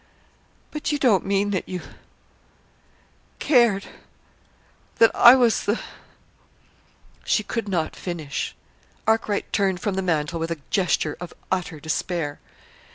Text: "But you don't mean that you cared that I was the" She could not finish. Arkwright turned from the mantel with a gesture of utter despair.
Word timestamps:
"But 0.71 0.91
you 0.91 0.97
don't 0.97 1.27
mean 1.27 1.51
that 1.51 1.69
you 1.69 1.79
cared 3.37 3.85
that 4.95 5.11
I 5.13 5.35
was 5.35 5.65
the" 5.65 5.79
She 7.23 7.43
could 7.43 7.67
not 7.69 7.95
finish. 7.95 8.55
Arkwright 9.05 9.53
turned 9.53 9.79
from 9.79 9.93
the 9.93 10.01
mantel 10.01 10.39
with 10.39 10.49
a 10.49 10.57
gesture 10.71 11.15
of 11.21 11.35
utter 11.51 11.79
despair. 11.79 12.39